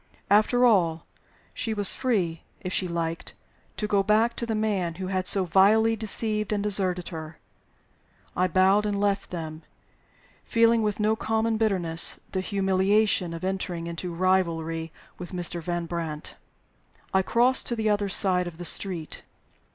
[0.31, 1.05] After all,
[1.53, 3.35] she was free (if she liked)
[3.77, 7.37] to go back to the man who had so vilely deceived and deserted her.
[8.35, 9.61] I bowed and left them,
[10.43, 15.61] feeling with no common bitterness the humiliation of entering into rivalry with Mr.
[15.61, 16.35] Van Brandt.
[17.13, 19.21] I crossed to the other side of the street.